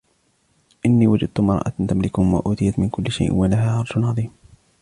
إني 0.85 1.07
وجدت 1.07 1.39
امرأة 1.39 1.73
تملكهم 1.87 2.33
وأوتيت 2.33 2.79
من 2.79 2.89
كل 2.89 3.11
شيء 3.11 3.33
ولها 3.33 3.71
عرش 3.77 3.97
عظيم 3.97 4.31